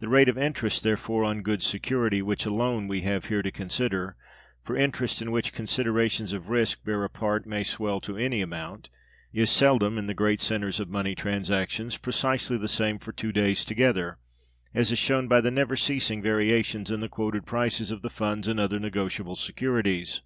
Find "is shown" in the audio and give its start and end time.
14.92-15.26